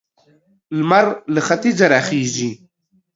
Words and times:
لمر 0.77 1.05
له 1.33 1.41
ختيځه 1.47 1.85
را 1.93 1.99
خيژي. 2.07 2.51